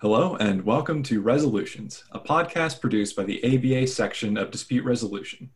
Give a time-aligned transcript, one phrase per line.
[0.00, 5.50] Hello, and welcome to Resolutions, a podcast produced by the ABA section of Dispute Resolution.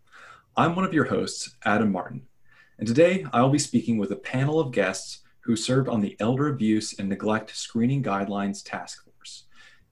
[0.57, 2.23] I'm one of your hosts, Adam Martin,
[2.77, 6.17] and today I will be speaking with a panel of guests who served on the
[6.19, 9.45] Elder Abuse and Neglect Screening Guidelines Task Force,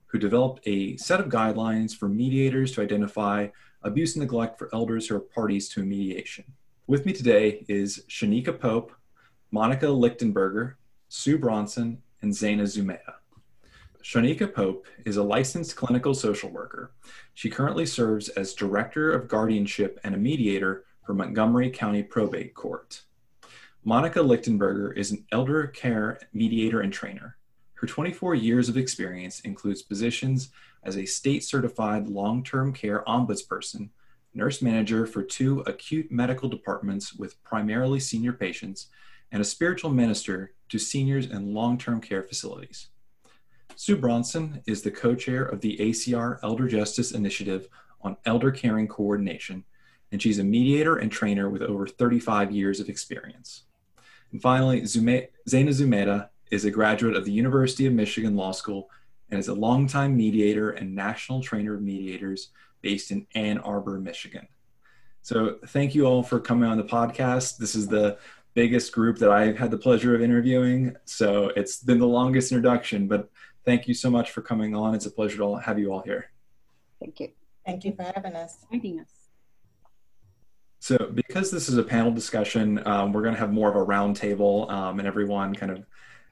[0.06, 3.46] who developed a set of guidelines for mediators to identify
[3.84, 6.44] abuse and neglect for elders who are parties to a mediation.
[6.88, 8.90] With me today is Shanika Pope,
[9.52, 10.74] Monica Lichtenberger,
[11.08, 13.14] Sue Bronson, and Zena Zumeta.
[14.02, 16.92] Shanika Pope is a licensed clinical social worker.
[17.34, 23.02] She currently serves as Director of Guardianship and a mediator for Montgomery County Probate Court.
[23.84, 27.36] Monica Lichtenberger is an elder care mediator and trainer.
[27.74, 30.50] Her 24 years of experience includes positions
[30.82, 33.90] as a state certified long term care ombudsperson,
[34.32, 38.86] nurse manager for two acute medical departments with primarily senior patients,
[39.30, 42.89] and a spiritual minister to seniors in long term care facilities.
[43.76, 47.68] Sue Bronson is the co chair of the ACR Elder Justice Initiative
[48.02, 49.64] on Elder Caring Coordination,
[50.12, 53.64] and she's a mediator and trainer with over 35 years of experience.
[54.32, 58.90] And finally, Zume- Zena Zumeta is a graduate of the University of Michigan Law School
[59.30, 62.50] and is a longtime mediator and national trainer of mediators
[62.82, 64.48] based in Ann Arbor, Michigan.
[65.22, 67.58] So, thank you all for coming on the podcast.
[67.58, 68.18] This is the
[68.54, 70.96] biggest group that I've had the pleasure of interviewing.
[71.04, 73.30] So, it's been the longest introduction, but
[73.64, 74.94] thank you so much for coming on.
[74.94, 76.30] It's a pleasure to have you all here.
[77.00, 77.30] Thank you.
[77.64, 78.56] Thank you for having us.
[78.70, 79.20] Inviting us.
[80.80, 83.84] So, because this is a panel discussion, um, we're going to have more of a
[83.84, 85.86] roundtable um, and everyone kind of,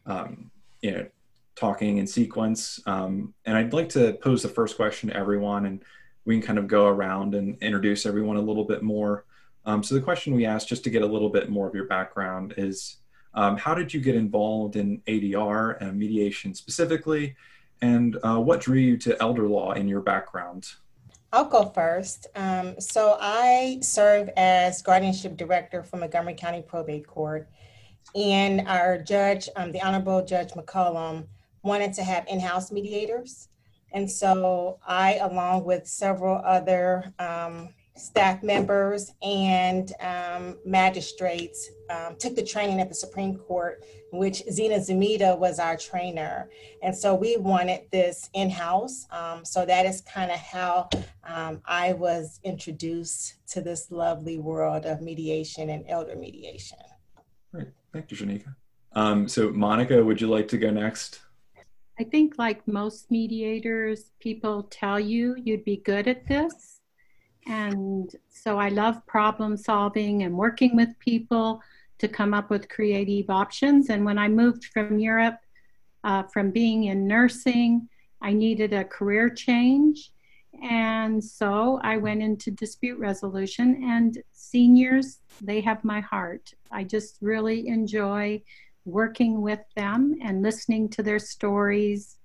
[0.07, 1.07] um, you know,
[1.55, 2.81] talking in sequence.
[2.87, 5.83] Um, and I'd like to pose the first question to everyone, and
[6.25, 9.27] we can kind of go around and introduce everyone a little bit more.
[9.67, 11.87] Um, so, the question we asked, just to get a little bit more of your
[11.87, 12.97] background, is
[13.39, 17.37] um, how did you get involved in ADR and mediation specifically?
[17.81, 20.67] And uh, what drew you to elder law in your background?
[21.33, 22.27] I'll go first.
[22.35, 27.49] Um, so I serve as guardianship director for Montgomery County Probate Court.
[28.17, 31.29] And our judge, um, the Honorable Judge McCollum,
[31.63, 33.51] wanted to have in-house mediators.
[33.93, 37.69] And so I, along with several other um,
[37.99, 44.77] staff members and um, magistrates um, took the training at the Supreme Court, which Zena
[44.77, 46.51] Zumeta was our trainer.
[46.83, 49.07] And so we wanted this in house.
[49.11, 50.89] Um, so that is kind of how
[51.25, 56.79] um, I was introduced to this lovely world of mediation and elder mediation.
[57.53, 57.69] Great.
[57.93, 58.55] Thank you, Shanika.
[58.93, 61.21] Um, so, Monica, would you like to go next?
[62.01, 66.78] I think, like most mediators, people tell you you'd be good at this
[67.49, 71.63] and so I love problem solving and working with people
[71.99, 73.89] to come up with creative options.
[73.89, 75.39] And when I moved from Europe,
[76.05, 77.89] uh, from being in nursing,
[78.21, 80.13] I needed a career change.
[80.63, 86.53] And so I went into dispute resolution, and seniors, they have my heart.
[86.71, 88.43] I just really enjoy
[88.85, 92.17] working with them and listening to their stories.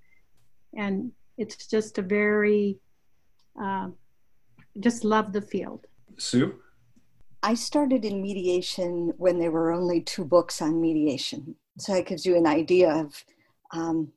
[0.75, 2.79] And it's just a very
[3.61, 3.89] uh,
[4.79, 5.87] just love the field.
[6.17, 6.59] Sue?
[7.41, 11.55] I started in mediation when there were only two books on mediation.
[11.77, 13.23] So that gives you an idea of
[13.71, 14.11] um,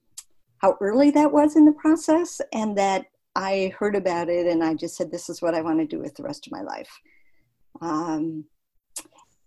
[0.59, 4.75] how early that was in the process, and that I heard about it and I
[4.75, 6.91] just said, This is what I want to do with the rest of my life.
[7.81, 8.44] Um,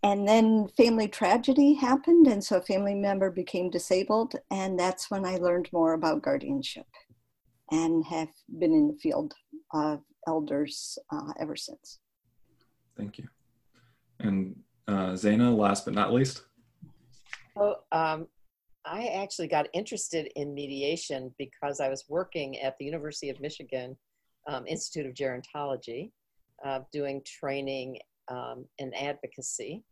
[0.04, 5.26] and then family tragedy happened, and so a family member became disabled, and that's when
[5.26, 6.86] I learned more about guardianship
[7.72, 9.34] and have been in the field
[9.74, 12.00] of elders uh, ever since.
[12.98, 13.28] Thank you.
[14.20, 14.56] And
[14.88, 16.44] uh, Zena, last but not least.
[17.56, 18.28] Oh, um,
[18.86, 23.98] I actually got interested in mediation because I was working at the University of Michigan
[24.48, 26.12] um, Institute of Gerontology,
[26.66, 29.84] uh, doing training um, and advocacy.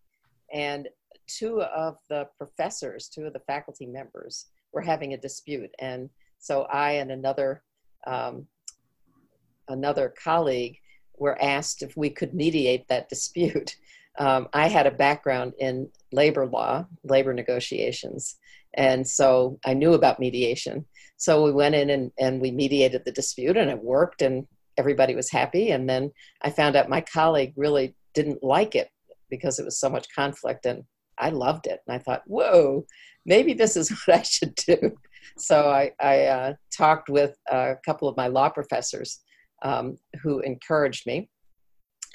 [0.54, 0.88] And
[1.28, 5.72] two of the professors, two of the faculty members, were having a dispute.
[5.80, 7.64] And so I and another
[8.06, 8.48] um,
[9.68, 10.78] another colleague
[11.18, 13.76] were asked if we could mediate that dispute.
[14.20, 18.40] Um, I had a background in labor law, labor negotiations,
[18.74, 20.86] and so I knew about mediation.
[21.18, 25.14] So we went in and, and we mediated the dispute, and it worked, and everybody
[25.14, 25.70] was happy.
[25.70, 26.12] And then
[26.42, 28.90] I found out my colleague really didn't like it
[29.30, 30.84] because it was so much conflict, and
[31.20, 31.82] I loved it.
[31.88, 32.88] And I thought, whoa,
[33.26, 34.98] maybe this is what I should do.
[35.38, 39.20] So I, I uh, talked with a couple of my law professors
[39.64, 41.30] um, who encouraged me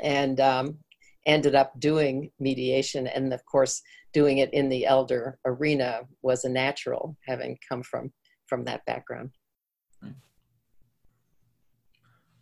[0.02, 0.78] and um,
[1.26, 3.06] ended up doing mediation.
[3.06, 8.12] And of course, doing it in the elder arena was a natural, having come from,
[8.46, 9.30] from that background.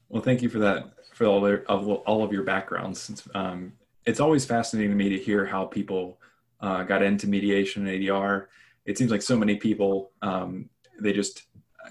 [0.09, 3.29] Well, thank you for that, for all of, all of your backgrounds.
[3.33, 3.75] Um,
[4.07, 6.19] it's always fascinating to me to hear how people
[6.61, 8.47] uh, got into mediation and ADR.
[8.87, 10.69] It seems like so many people, um,
[11.01, 11.45] they just,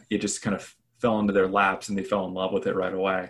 [0.10, 2.76] it just kind of fell into their laps and they fell in love with it
[2.76, 3.30] right away.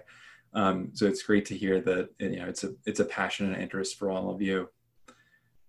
[0.54, 3.62] Um, so it's great to hear that you know it's a it's a passion and
[3.62, 4.70] interest for all of you.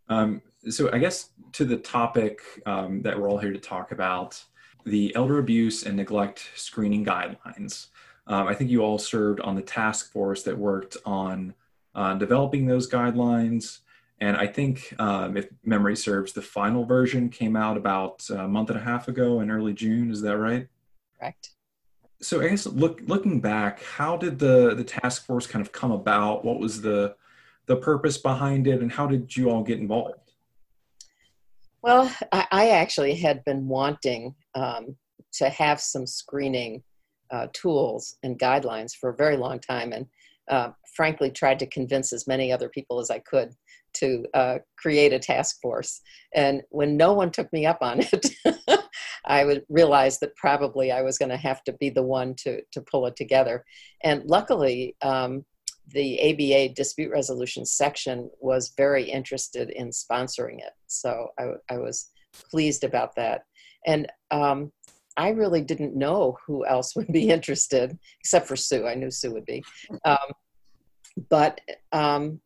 [0.08, 4.42] Um, so I guess to the topic um, that we're all here to talk about,
[4.84, 7.88] the elder abuse and neglect screening guidelines.
[8.26, 11.54] Um, I think you all served on the task force that worked on
[11.94, 13.78] uh, developing those guidelines.
[14.20, 18.68] And I think, um, if memory serves, the final version came out about a month
[18.70, 20.10] and a half ago in early June.
[20.10, 20.68] Is that right?
[21.18, 21.50] Correct
[22.22, 25.90] so I guess look, looking back, how did the the task force kind of come
[25.90, 26.44] about?
[26.44, 27.14] What was the
[27.66, 30.32] the purpose behind it, and how did you all get involved?
[31.82, 34.96] Well, I, I actually had been wanting um,
[35.34, 36.82] to have some screening
[37.30, 40.06] uh, tools and guidelines for a very long time, and
[40.50, 43.54] uh, frankly, tried to convince as many other people as I could
[43.94, 46.00] to uh, create a task force.
[46.34, 48.26] And when no one took me up on it,
[49.30, 52.62] I would realize that probably I was going to have to be the one to
[52.72, 53.64] to pull it together.
[54.02, 55.44] And luckily, um,
[55.88, 62.10] the ABA dispute resolution section was very interested in sponsoring it, so I, I was
[62.50, 63.44] pleased about that.
[63.86, 64.72] And um,
[65.16, 68.86] I really didn't know who else would be interested, except for Sue.
[68.86, 69.62] I knew Sue would be.
[70.04, 70.32] Um,
[71.28, 71.60] but
[71.92, 72.40] um,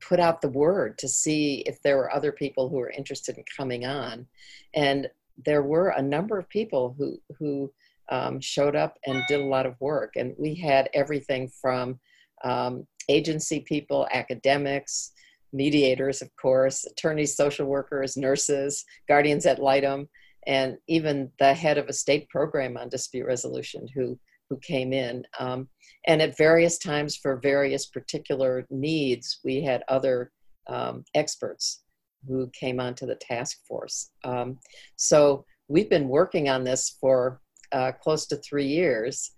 [0.00, 3.44] put out the word to see if there were other people who were interested in
[3.56, 4.26] coming on.
[4.74, 5.08] And
[5.44, 7.72] there were a number of people who who
[8.08, 11.98] um, showed up and did a lot of work, and we had everything from
[12.44, 15.12] um, agency people, academics,
[15.52, 20.08] mediators, of course, attorneys, social workers, nurses, guardians ad litem,
[20.46, 24.18] and even the head of a state program on dispute resolution who
[24.48, 25.24] who came in.
[25.40, 25.68] Um,
[26.06, 30.30] and at various times for various particular needs, we had other
[30.68, 31.82] um, experts
[32.26, 34.10] who came onto the task force.
[34.24, 34.58] Um,
[34.96, 37.40] so we've been working on this for
[37.72, 39.32] uh, close to three years.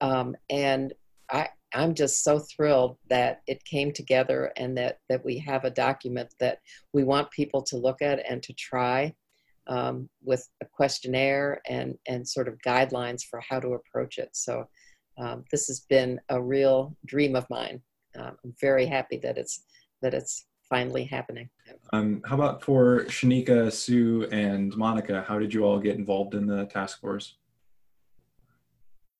[0.00, 0.92] Um, and
[1.30, 5.70] I, I'm just so thrilled that it came together and that, that we have a
[5.70, 6.58] document that
[6.92, 9.14] we want people to look at and to try
[9.68, 14.30] um, with a questionnaire and, and sort of guidelines for how to approach it.
[14.32, 14.64] So
[15.18, 17.80] um, this has been a real dream of mine.
[18.18, 19.62] Um, I'm very happy that it's
[20.02, 21.50] that it's finally happening.
[21.92, 25.24] Um, how about for Shanika, Sue, and Monica?
[25.28, 27.34] How did you all get involved in the task force?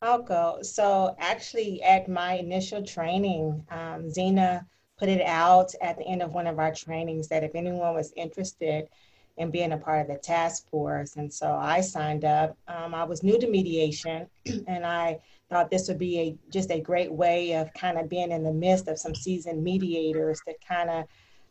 [0.00, 0.60] I'll go.
[0.62, 4.66] So actually, at my initial training, um, Zena
[4.98, 8.12] put it out at the end of one of our trainings that if anyone was
[8.16, 8.88] interested
[9.36, 12.56] in being a part of the task force, and so I signed up.
[12.68, 14.26] Um, I was new to mediation,
[14.66, 15.18] and I
[15.50, 18.52] thought this would be a just a great way of kind of being in the
[18.52, 21.04] midst of some seasoned mediators to kind of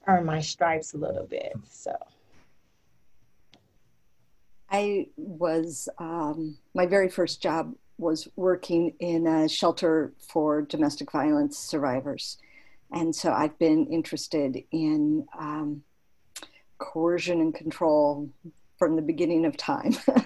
[0.08, 1.54] earn my stripes a little bit.
[1.70, 1.96] So.
[4.72, 11.58] I was, um, my very first job was working in a shelter for domestic violence
[11.58, 12.38] survivors.
[12.92, 15.84] And so I've been interested in um,
[16.78, 18.30] coercion and control
[18.78, 19.96] from the beginning of time.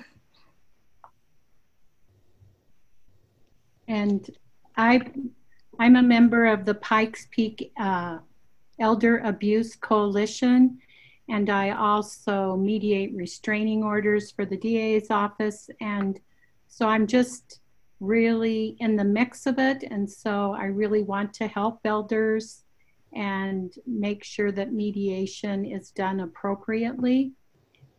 [3.88, 4.30] and
[4.78, 5.02] I,
[5.80, 8.20] I'm a member of the Pikes Peak uh,
[8.80, 10.80] Elder Abuse Coalition,
[11.30, 15.70] and I also mediate restraining orders for the DA's office.
[15.80, 16.20] And
[16.68, 17.60] so I'm just
[18.00, 19.84] really in the mix of it.
[19.84, 22.64] And so I really want to help elders
[23.14, 27.32] and make sure that mediation is done appropriately.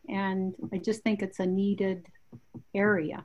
[0.08, 2.06] And I just think it's a needed
[2.74, 3.24] area.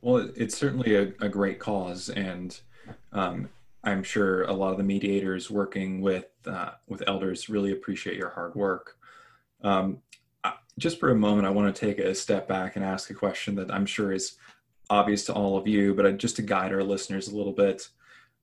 [0.00, 2.10] Well, it's certainly a, a great cause.
[2.10, 2.60] And
[3.12, 3.48] um,
[3.84, 8.30] I'm sure a lot of the mediators working with uh, with elders really appreciate your
[8.30, 8.96] hard work.
[9.62, 9.98] Um,
[10.78, 13.54] just for a moment, I want to take a step back and ask a question
[13.56, 14.36] that I'm sure is
[14.90, 17.88] obvious to all of you, but just to guide our listeners a little bit.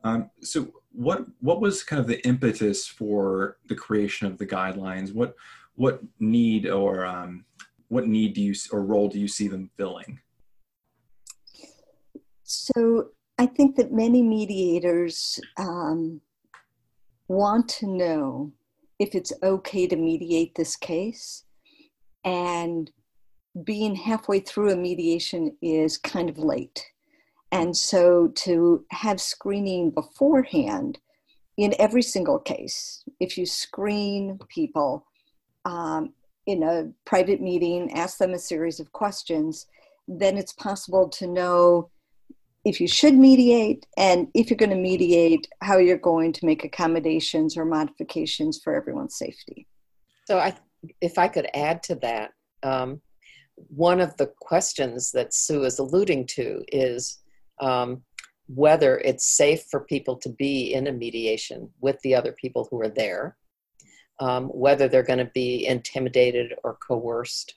[0.03, 5.13] Um, so, what what was kind of the impetus for the creation of the guidelines?
[5.13, 5.35] What
[5.75, 7.45] what need or um,
[7.89, 10.19] what need do you or role do you see them filling?
[12.43, 13.09] So
[13.41, 16.21] I think that many mediators um,
[17.27, 18.51] want to know
[18.99, 21.45] if it's okay to mediate this case.
[22.23, 22.91] And
[23.63, 26.85] being halfway through a mediation is kind of late.
[27.51, 30.99] And so to have screening beforehand
[31.57, 35.07] in every single case, if you screen people
[35.65, 36.13] um,
[36.45, 39.65] in a private meeting, ask them a series of questions,
[40.07, 41.89] then it's possible to know
[42.63, 46.63] if you should mediate and if you're going to mediate, how you're going to make
[46.63, 49.67] accommodations or modifications for everyone's safety.
[50.27, 50.55] So, I,
[51.01, 52.31] if I could add to that,
[52.63, 53.01] um,
[53.55, 57.19] one of the questions that Sue is alluding to is
[57.59, 58.01] um,
[58.47, 62.81] whether it's safe for people to be in a mediation with the other people who
[62.81, 63.37] are there,
[64.19, 67.55] um, whether they're going to be intimidated or coerced,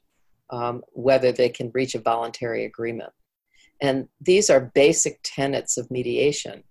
[0.50, 3.12] um, whether they can reach a voluntary agreement.
[3.85, 6.64] And these are basic tenets of mediation.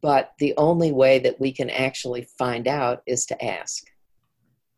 [0.00, 3.82] But the only way that we can actually find out is to ask.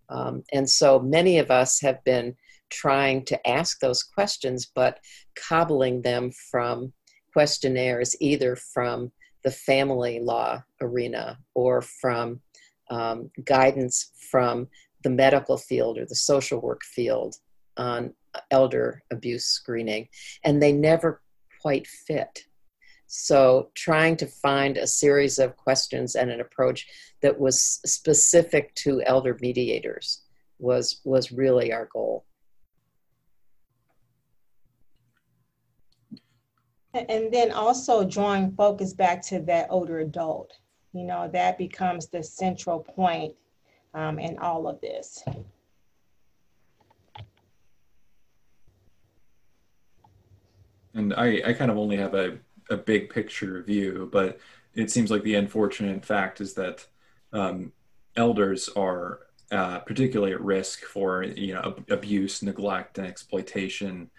[0.09, 2.35] Um, and so many of us have been
[2.71, 5.01] trying to ask those questions, but
[5.37, 6.95] cobbling them from
[7.35, 9.13] questionnaires either from
[9.45, 12.41] the family law arena or from
[12.91, 14.67] um, guidance from
[15.05, 17.37] the medical field or the social work field
[17.77, 18.15] on
[18.51, 20.09] elder abuse screening,
[20.43, 21.21] and they never
[21.61, 22.45] quite fit.
[23.07, 26.87] So, trying to find a series of questions and an approach
[27.23, 30.23] that was specific to elder mediators
[30.59, 32.25] was was really our goal.
[36.95, 40.53] And then also drawing focus back to that older adult.
[40.93, 43.35] You know, that becomes the central point
[43.95, 45.23] um, in all of this.
[50.95, 54.39] And I, I kind of only have a, a big picture view, but
[54.75, 56.87] it seems like the unfortunate fact is that
[57.33, 57.73] um,
[58.17, 59.21] elders are
[59.51, 64.11] uh, particularly at risk for you know abuse, neglect, and exploitation.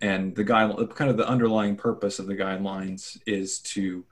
[0.00, 4.04] And the guide kind of the underlying purpose of the guidelines is to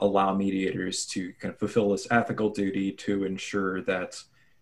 [0.00, 4.20] allow mediators to kind of fulfill this ethical duty to ensure that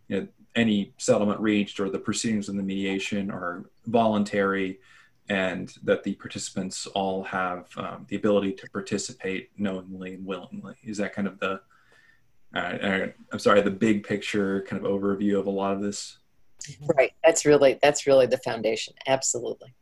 [0.08, 4.78] you know, any settlement reached or the proceedings in the mediation are voluntary
[5.28, 10.74] and that the participants all have um, the ability to participate knowingly and willingly.
[10.82, 11.60] Is that kind of the
[12.54, 16.18] uh, uh i'm sorry the big picture kind of overview of a lot of this?
[16.96, 17.12] Right.
[17.24, 18.94] That's really that's really the foundation.
[19.06, 19.74] Absolutely.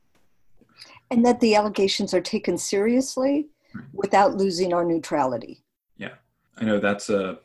[1.11, 3.49] And that the allegations are taken seriously
[3.93, 5.63] without losing our neutrality.
[5.97, 6.15] Yeah,
[6.57, 7.39] I know that's a,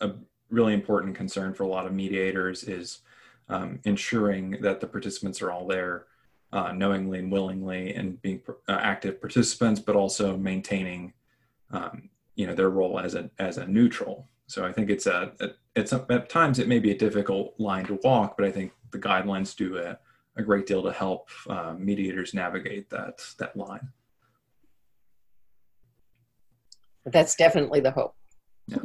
[0.00, 0.12] a
[0.50, 3.00] really important concern for a lot of mediators is
[3.48, 6.06] um, ensuring that the participants are all there
[6.52, 11.12] uh, knowingly and willingly and being uh, active participants, but also maintaining,
[11.70, 14.26] um, you know, their role as a as a neutral.
[14.46, 17.54] So I think it's a, a it's a, at times it may be a difficult
[17.58, 19.98] line to walk, but I think the guidelines do a
[20.36, 23.88] a great deal to help uh, mediators navigate that that line.
[27.04, 28.14] That's definitely the hope.
[28.66, 28.78] Yeah.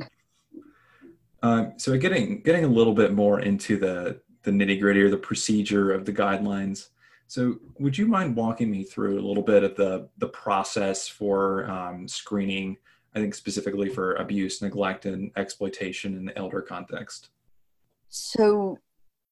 [1.41, 5.17] Uh, so getting getting a little bit more into the the nitty gritty or the
[5.17, 6.89] procedure of the guidelines.
[7.33, 11.67] So would you mind walking me through a little bit of the the process for
[11.67, 12.77] um, screening?
[13.15, 17.29] I think specifically for abuse, neglect, and exploitation in the elder context.
[18.09, 18.77] So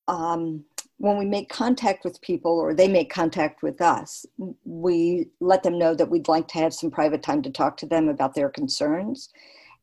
[0.07, 0.65] um,
[0.97, 4.25] when we make contact with people or they make contact with us,
[4.65, 7.85] we let them know that we'd like to have some private time to talk to
[7.85, 9.29] them about their concerns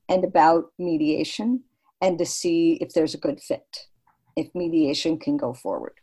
[0.08, 1.62] and about mediation
[2.00, 3.86] and to see if there's a good fit,
[4.34, 5.94] if mediation can go forward.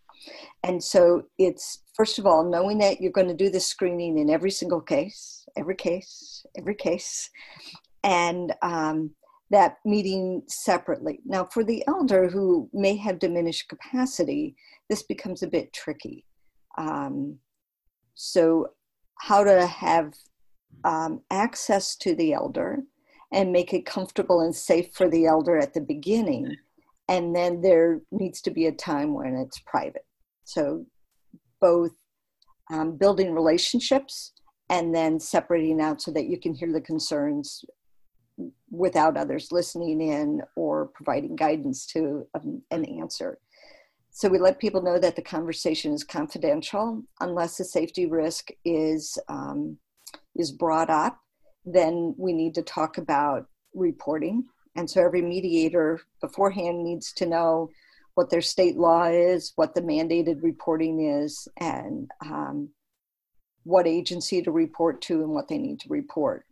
[0.63, 4.29] And so it's, first of all, knowing that you're going to do this screening in
[4.29, 7.29] every single case, every case, every case,
[8.03, 9.11] and um,
[9.51, 11.19] that meeting separately.
[11.25, 14.55] Now, for the elder who may have diminished capacity,
[14.89, 16.25] this becomes a bit tricky.
[16.77, 17.37] Um,
[18.15, 18.67] so,
[19.19, 20.13] how to have
[20.83, 22.83] um, access to the elder
[23.31, 26.55] and make it comfortable and safe for the elder at the beginning.
[27.07, 30.05] And then there needs to be a time when it's private.
[30.45, 30.85] So,
[31.59, 31.91] both
[32.71, 34.33] um, building relationships
[34.69, 37.63] and then separating out so that you can hear the concerns
[38.69, 43.37] without others listening in or providing guidance to um, an answer.
[44.11, 49.17] So we let people know that the conversation is confidential unless a safety risk is
[49.27, 49.77] um,
[50.35, 51.19] is brought up.
[51.65, 54.45] Then we need to talk about reporting.
[54.77, 57.69] And so every mediator beforehand needs to know
[58.15, 62.69] what their state law is, what the mandated reporting is, and um,
[63.63, 66.45] what agency to report to and what they need to report.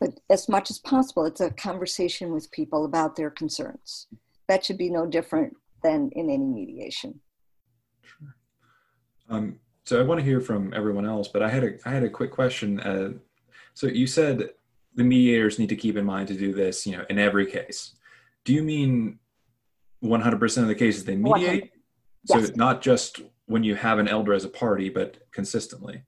[0.00, 4.06] But as much as possible, it's a conversation with people about their concerns.
[4.48, 7.20] That should be no different than in any mediation.
[8.02, 8.34] Sure.
[9.28, 12.02] Um, so I want to hear from everyone else, but I had a I had
[12.02, 12.80] a quick question.
[12.80, 13.12] Uh,
[13.74, 14.50] so you said
[14.94, 17.94] the mediators need to keep in mind to do this, you know, in every case.
[18.44, 19.18] Do you mean
[20.04, 21.72] 100% of the cases they mediate?
[22.24, 22.48] Yes.
[22.48, 26.02] So not just when you have an elder as a party, but consistently.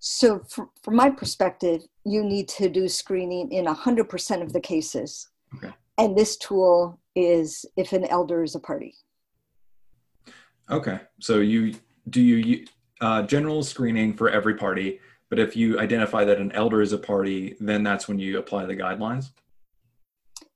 [0.00, 5.28] So, from, from my perspective, you need to do screening in 100% of the cases.
[5.56, 5.72] Okay.
[5.98, 8.94] And this tool is if an elder is a party.
[10.70, 11.00] Okay.
[11.20, 11.74] So you
[12.08, 12.66] do you
[13.00, 16.98] uh, general screening for every party, but if you identify that an elder is a
[16.98, 19.30] party, then that's when you apply the guidelines.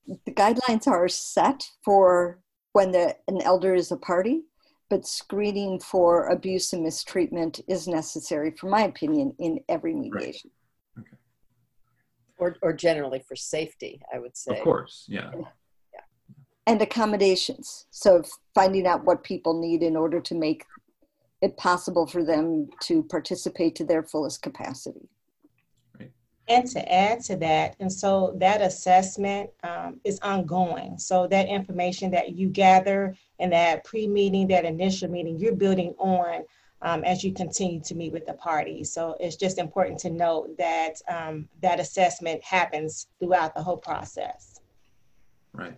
[0.07, 2.39] The guidelines are set for
[2.77, 4.43] when the, an elder is a party,
[4.91, 10.51] but screening for abuse and mistreatment is necessary, for my opinion, in every mediation.
[10.95, 11.07] Right.
[11.07, 11.17] Okay.
[12.37, 14.59] Or, or generally for safety, I would say.
[14.59, 15.31] Of course, yeah.
[15.35, 15.47] yeah.
[16.67, 17.87] And accommodations.
[17.91, 18.23] So
[18.55, 20.63] finding out what people need in order to make
[21.41, 25.09] it possible for them to participate to their fullest capacity.
[26.49, 30.97] And to add to that, and so that assessment um, is ongoing.
[30.97, 36.45] So that information that you gather in that pre-meeting, that initial meeting, you're building on
[36.83, 38.85] um, as you continue to meet with the party.
[38.85, 44.61] So it's just important to note that um, that assessment happens throughout the whole process.
[45.53, 45.77] Right.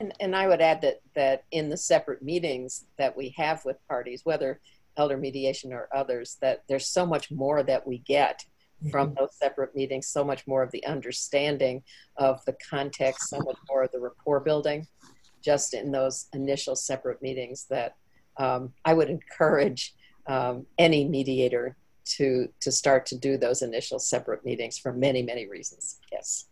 [0.00, 3.76] And, and I would add that that in the separate meetings that we have with
[3.86, 4.60] parties, whether
[4.96, 8.44] elder mediation or others, that there's so much more that we get
[8.90, 9.18] from mm-hmm.
[9.18, 11.82] those separate meetings, so much more of the understanding
[12.16, 14.86] of the context, so much more of the rapport building,
[15.42, 17.66] just in those initial separate meetings.
[17.70, 17.96] That
[18.36, 19.94] um, I would encourage
[20.26, 21.76] um, any mediator
[22.16, 25.98] to to start to do those initial separate meetings for many many reasons.
[26.12, 26.46] Yes.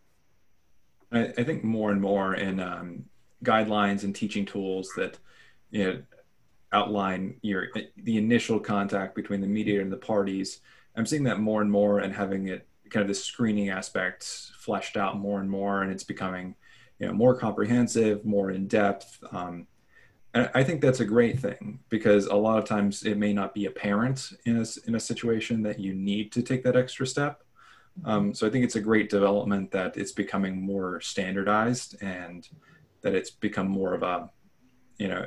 [1.12, 3.04] I, I think more and more in um,
[3.44, 5.18] guidelines and teaching tools that
[5.70, 6.02] you know
[6.72, 10.60] outline your the initial contact between the mediator and the parties
[10.96, 14.24] I'm seeing that more and more and having it kind of the screening aspect
[14.58, 16.54] fleshed out more and more, and it's becoming
[16.98, 19.18] you know more comprehensive, more in depth.
[19.32, 19.66] Um,
[20.34, 23.54] and I think that's a great thing because a lot of times it may not
[23.54, 27.42] be apparent in a, in a situation that you need to take that extra step.
[28.04, 32.46] Um, so I think it's a great development that it's becoming more standardized and
[33.00, 34.28] that it's become more of a,
[34.98, 35.26] you know,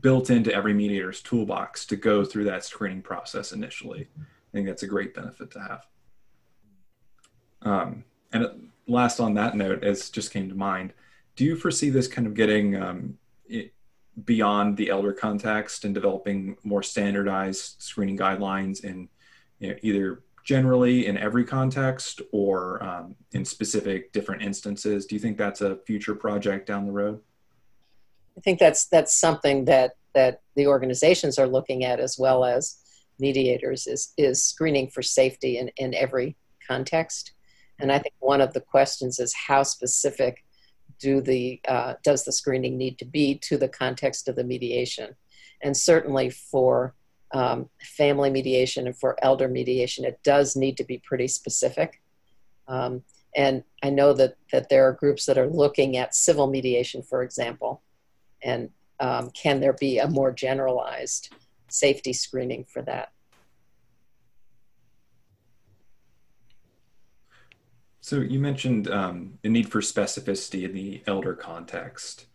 [0.00, 4.08] built into every mediator's toolbox to go through that screening process initially.
[4.54, 5.86] I think that's a great benefit to have.
[7.62, 10.92] Um, and last on that note, as just came to mind,
[11.34, 13.18] do you foresee this kind of getting um,
[14.24, 19.08] beyond the elder context and developing more standardized screening guidelines in
[19.58, 25.04] you know, either generally in every context or um, in specific different instances?
[25.04, 27.20] Do you think that's a future project down the road?
[28.38, 32.83] I think that's that's something that that the organizations are looking at as well as
[33.18, 37.32] mediators is is screening for safety in, in every context.
[37.78, 40.44] And I think one of the questions is how specific
[41.00, 45.16] do the uh, does the screening need to be to the context of the mediation?
[45.62, 46.94] And certainly for
[47.32, 52.00] um, family mediation and for elder mediation, it does need to be pretty specific.
[52.68, 53.02] Um,
[53.36, 57.22] and I know that that there are groups that are looking at civil mediation, for
[57.22, 57.82] example,
[58.42, 61.34] and um, can there be a more generalized
[61.74, 63.12] safety screening for that.
[68.00, 72.26] So you mentioned um, the need for specificity in the elder context.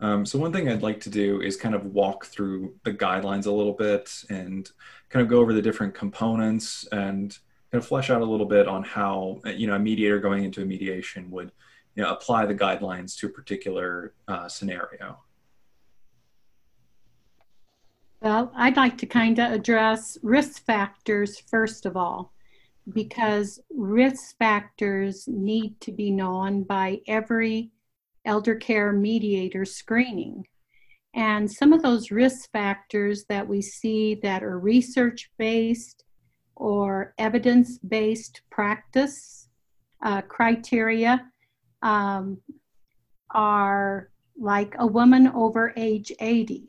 [0.00, 3.46] Um, so one thing I'd like to do is kind of walk through the guidelines
[3.46, 4.70] a little bit and
[5.08, 7.30] kind of go over the different components and
[7.72, 10.62] kind of flesh out a little bit on how you know a mediator going into
[10.62, 11.52] a mediation would
[11.94, 15.18] you know apply the guidelines to a particular uh, scenario.
[18.24, 22.32] Well, I'd like to kind of address risk factors first of all,
[22.90, 27.70] because risk factors need to be known by every
[28.24, 30.46] elder care mediator screening.
[31.14, 36.04] And some of those risk factors that we see that are research based
[36.56, 39.50] or evidence based practice
[40.02, 41.30] uh, criteria
[41.82, 42.38] um,
[43.34, 44.08] are
[44.40, 46.68] like a woman over age 80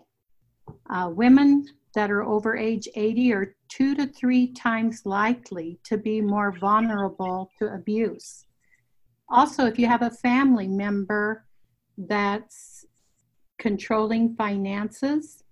[0.90, 6.22] uh, women that are over age 80 are two to three times likely to be
[6.22, 8.46] more vulnerable to abuse.
[9.30, 11.46] Also, if you have a family member
[11.98, 12.86] that's
[13.58, 15.44] controlling finances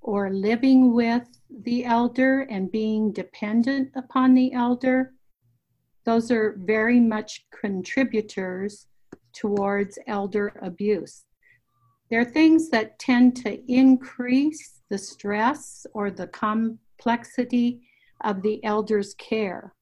[0.00, 1.26] or living with
[1.62, 5.12] the elder and being dependent upon the elder,
[6.04, 8.86] those are very much contributors
[9.32, 11.24] towards elder abuse.
[12.10, 17.82] There are things that tend to increase the stress or the complexity
[18.22, 19.74] of the elder's care.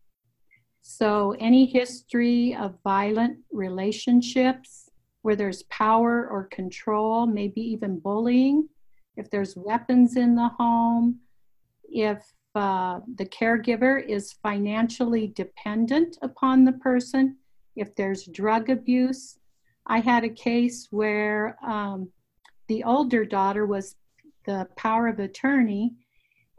[0.81, 4.91] So, any history of violent relationships
[5.23, 8.69] where there's power or control, maybe even bullying,
[9.17, 11.21] if there's weapons in the home,
[11.85, 12.23] if
[12.55, 17.37] uh, the caregiver is financially dependent upon the person,
[17.77, 19.39] if there's drug abuse.
[19.87, 22.11] I had a case where um,
[22.67, 23.97] the older daughter was
[24.47, 25.95] the power of attorney,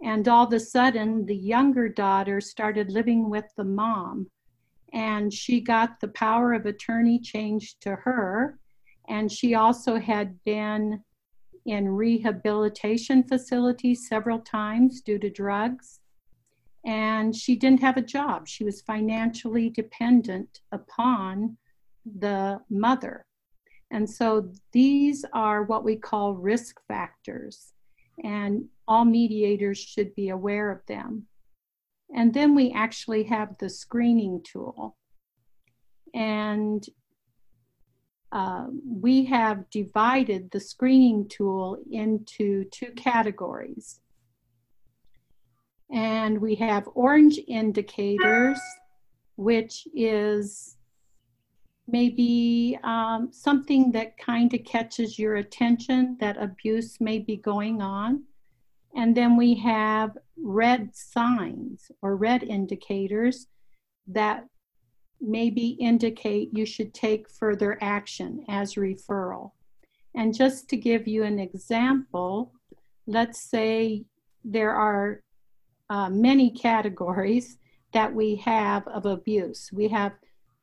[0.04, 4.28] and all of a sudden, the younger daughter started living with the mom.
[4.94, 8.60] And she got the power of attorney changed to her.
[9.08, 11.02] And she also had been
[11.66, 16.00] in rehabilitation facilities several times due to drugs.
[16.86, 18.48] And she didn't have a job.
[18.48, 21.58] She was financially dependent upon
[22.06, 23.26] the mother.
[23.92, 27.74] And so these are what we call risk factors.
[28.24, 31.28] And all mediators should be aware of them.
[32.14, 34.96] And then we actually have the screening tool.
[36.14, 36.86] And
[38.32, 44.02] uh, we have divided the screening tool into two categories.
[45.92, 48.60] And we have orange indicators,
[49.36, 50.75] which is
[51.88, 58.24] maybe um, something that kind of catches your attention that abuse may be going on.
[58.96, 63.48] And then we have red signs or red indicators
[64.08, 64.46] that
[65.22, 69.52] maybe indicate you should take further action as referral.
[70.16, 72.54] And just to give you an example,
[73.06, 74.06] let's say
[74.44, 75.22] there are
[75.90, 77.58] uh, many categories
[77.94, 79.70] that we have of abuse.
[79.74, 80.14] We have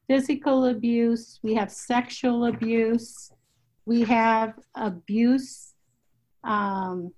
[0.09, 3.33] physical abuse, we have sexual abuse,
[3.87, 5.75] we have abuse
[6.45, 7.13] um,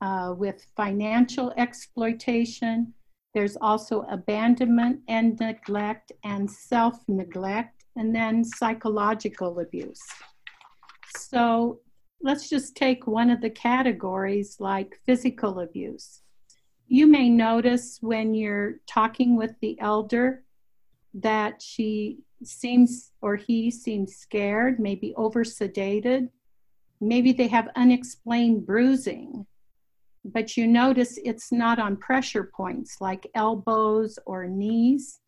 [0.00, 2.92] uh, with financial exploitation,
[3.34, 10.02] there's also abandonment and neglect and self neglect, and then psychological abuse.
[11.16, 11.80] So
[12.22, 16.20] let's just take one of the categories like physical abuse.
[16.88, 20.44] You may notice when you're talking with the elder
[21.14, 26.28] that she seems or he seems scared, maybe over sedated.
[27.00, 29.46] Maybe they have unexplained bruising
[30.24, 35.20] but you notice it's not on pressure points like elbows or knees.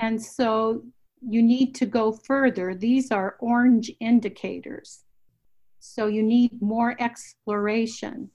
[0.00, 0.84] And so
[1.20, 2.74] you need to go further.
[2.74, 5.04] These are orange indicators.
[5.78, 8.30] So you need more exploration.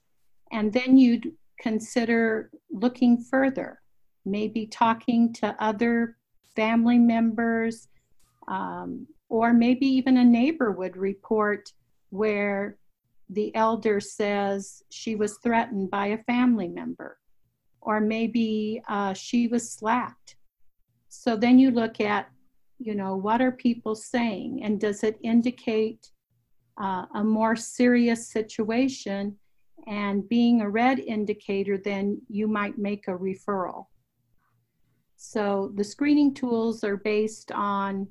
[0.51, 3.81] And then you'd consider looking further,
[4.25, 6.17] maybe talking to other
[6.55, 7.87] family members,
[8.47, 11.71] um, or maybe even a neighbor would report
[12.09, 12.77] where
[13.29, 17.17] the elder says she was threatened by a family member,
[17.81, 20.35] or maybe uh, she was slapped.
[21.09, 22.29] So then you look at,
[22.79, 26.11] you know, what are people saying, and does it indicate
[26.81, 29.37] uh, a more serious situation?
[29.87, 33.87] And being a red indicator, then you might make a referral.
[35.25, 38.09] So the screening tools are based on,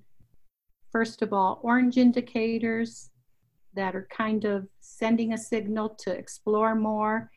[0.90, 3.10] first of all, orange indicators,
[3.74, 7.30] that are kind of sending a signal to explore more.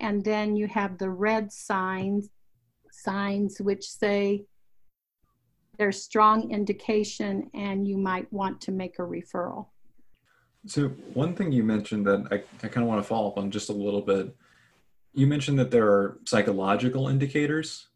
[0.00, 2.30] And then you have the red signs,
[2.90, 4.46] signs which say
[5.78, 9.66] there's strong indication and you might want to make a referral.
[10.66, 13.52] So one thing you mentioned that I, I kind of want to follow up on
[13.52, 14.34] just a little bit,
[15.14, 17.86] you mentioned that there are psychological indicators.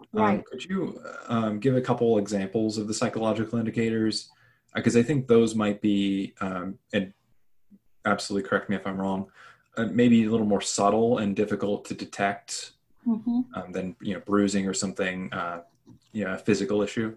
[0.00, 0.38] Um, right.
[0.38, 4.30] Um, could you um, give a couple examples of the psychological indicators?
[4.74, 7.12] Because uh, I think those might be, um, and
[8.04, 9.30] absolutely correct me if I'm wrong,
[9.76, 12.72] uh, maybe a little more subtle and difficult to detect
[13.06, 13.40] mm-hmm.
[13.54, 15.62] um, than you know bruising or something, uh,
[16.12, 17.16] yeah, a physical issue.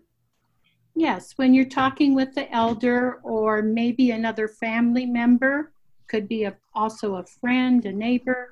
[0.95, 5.71] Yes, when you're talking with the elder or maybe another family member,
[6.07, 8.51] could be a, also a friend, a neighbor.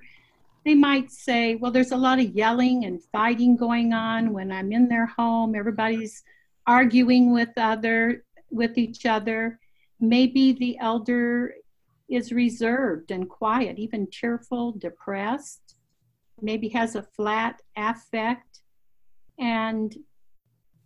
[0.65, 4.71] They might say, "Well, there's a lot of yelling and fighting going on when I'm
[4.71, 5.55] in their home.
[5.55, 6.23] Everybody's
[6.65, 9.59] arguing with other with each other."
[9.99, 11.53] Maybe the elder
[12.09, 15.75] is reserved and quiet, even tearful, depressed,
[16.41, 18.61] maybe has a flat affect,
[19.39, 19.95] and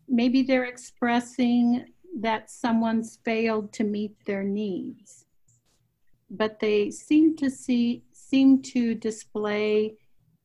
[0.08, 5.26] maybe they're expressing that someone's failed to meet their needs.
[6.30, 9.96] But they seem to see seem to display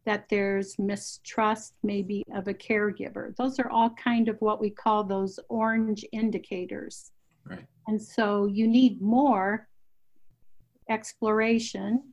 [0.07, 3.35] that there's mistrust maybe of a caregiver.
[3.37, 7.11] Those are all kind of what we call those orange indicators.
[7.45, 7.65] Right.
[7.87, 9.69] And so you need more
[10.91, 12.13] exploration.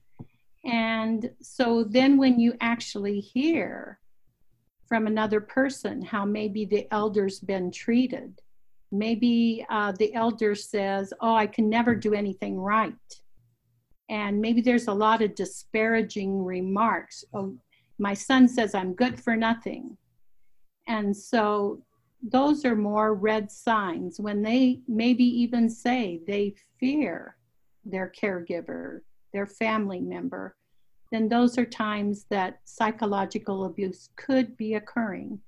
[0.63, 3.99] And so then when you actually hear
[4.87, 8.39] from another person how maybe the elder's been treated,
[8.91, 12.93] maybe uh, the elder says, Oh, I can never do anything right.
[14.11, 17.25] And maybe there's a lot of disparaging remarks.
[17.33, 17.55] Oh,
[17.97, 19.97] my son says I'm good for nothing.
[20.87, 21.81] And so
[22.21, 27.37] those are more red signs when they maybe even say they fear
[27.85, 28.99] their caregiver,
[29.33, 30.55] their family member,
[31.11, 35.39] then those are times that psychological abuse could be occurring.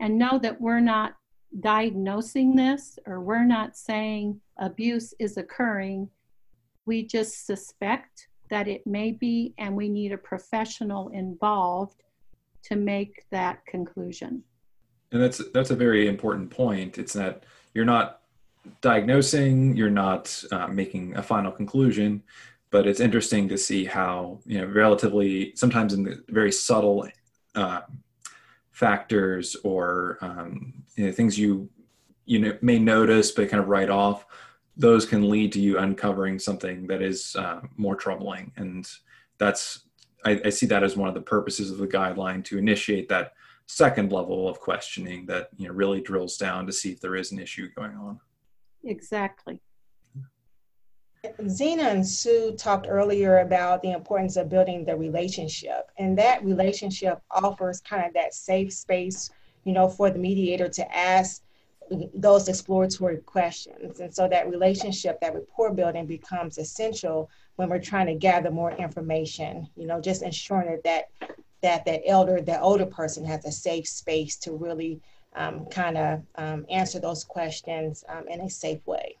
[0.00, 1.14] And know that we're not
[1.60, 6.08] diagnosing this or we're not saying abuse is occurring.
[6.88, 12.02] We just suspect that it may be, and we need a professional involved
[12.62, 14.42] to make that conclusion.
[15.12, 16.96] And that's that's a very important point.
[16.96, 18.22] It's that you're not
[18.80, 22.22] diagnosing, you're not uh, making a final conclusion,
[22.70, 27.06] but it's interesting to see how you know relatively sometimes in the very subtle
[27.54, 27.82] uh,
[28.70, 31.68] factors or um, you know, things you
[32.24, 34.24] you know may notice but kind of write off
[34.78, 38.52] those can lead to you uncovering something that is uh, more troubling.
[38.56, 38.88] And
[39.38, 39.82] that's
[40.24, 43.32] I, I, see that as one of the purposes of the guideline to initiate that
[43.66, 47.32] second level of questioning that you know really drills down to see if there is
[47.32, 48.20] an issue going on.
[48.84, 49.60] Exactly.
[51.48, 57.20] Zena and Sue talked earlier about the importance of building the relationship, and that relationship
[57.32, 59.28] offers kind of that safe space,
[59.64, 61.42] you know, for the mediator to ask
[62.14, 64.00] those exploratory questions.
[64.00, 68.72] And so that relationship, that rapport building becomes essential when we're trying to gather more
[68.72, 73.52] information, you know, just ensuring that that, that, that elder, that older person has a
[73.52, 75.00] safe space to really
[75.34, 79.16] um, kind of um, answer those questions um, in a safe way.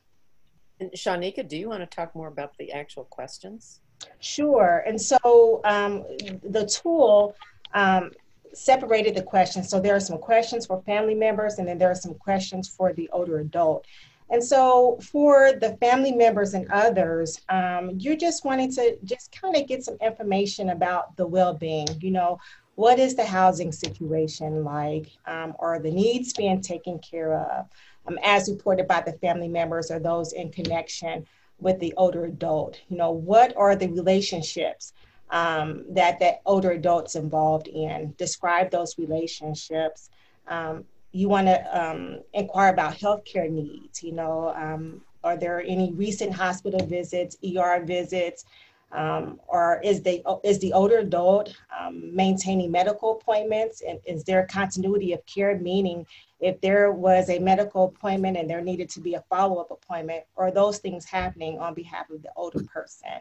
[0.80, 3.80] And Shanika, do you want to talk more about the actual questions?
[4.20, 4.84] Sure.
[4.86, 6.04] And so um,
[6.42, 7.34] the tool
[7.74, 8.12] um,
[8.54, 9.68] separated the questions.
[9.68, 12.92] So there are some questions for family members, and then there are some questions for
[12.92, 13.86] the older adult.
[14.30, 19.56] And so for the family members and others, um, you're just wanting to just kind
[19.56, 21.88] of get some information about the well-being.
[22.00, 22.38] You know,
[22.74, 25.08] what is the housing situation like?
[25.26, 27.66] Um, are the needs being taken care of?
[28.08, 31.26] um, as reported by the family members or those in connection
[31.60, 32.80] with the older adult.
[32.88, 34.92] You know, what are the relationships
[35.30, 38.14] um, that that older adult's involved in?
[38.16, 40.10] Describe those relationships.
[40.46, 44.02] Um, you want to um, inquire about healthcare needs.
[44.02, 48.44] You know, um, are there any recent hospital visits, ER visits?
[48.90, 54.46] Um, or is the is the older adult um, maintaining medical appointments and is there
[54.46, 56.06] continuity of care meaning
[56.40, 60.50] if there was a medical appointment and there needed to be a follow-up appointment or
[60.50, 63.20] those things happening on behalf of the older person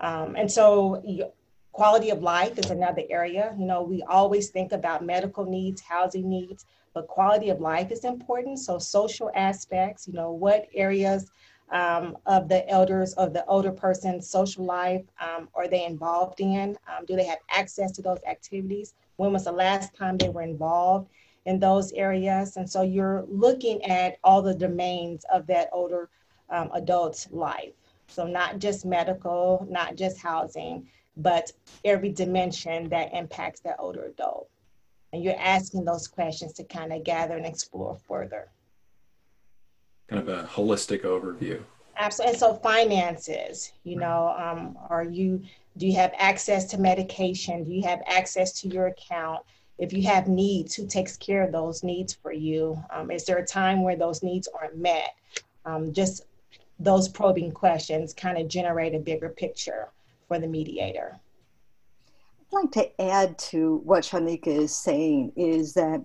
[0.00, 1.02] um, and so
[1.72, 6.28] quality of life is another area you know we always think about medical needs housing
[6.28, 11.30] needs but quality of life is important so social aspects you know what areas
[11.70, 16.76] um, of the elders of the older person's social life um, are they involved in
[16.86, 20.42] um, do they have access to those activities when was the last time they were
[20.42, 21.08] involved
[21.44, 22.56] in those areas.
[22.56, 26.08] And so you're looking at all the domains of that older
[26.50, 27.72] um, adult's life.
[28.06, 31.52] So not just medical, not just housing, but
[31.84, 34.48] every dimension that impacts that older adult.
[35.12, 38.48] And you're asking those questions to kind of gather and explore further.
[40.08, 41.60] Kind of a holistic overview.
[41.98, 42.32] Absolutely.
[42.32, 45.42] And so finances, you know, um, are you,
[45.76, 47.64] do you have access to medication?
[47.64, 49.42] Do you have access to your account?
[49.82, 52.80] if you have needs, who takes care of those needs for you?
[52.90, 55.16] Um, is there a time where those needs aren't met?
[55.64, 56.22] Um, just
[56.78, 59.88] those probing questions kind of generate a bigger picture
[60.32, 61.20] for the mediator.
[62.52, 66.02] I'd like to add to what Shanika is saying is that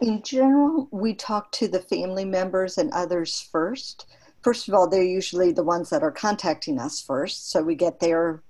[0.00, 4.06] in general, we talk to the family members and others first.
[4.42, 8.00] First of all, they're usually the ones that are contacting us first, so we get
[8.00, 8.42] their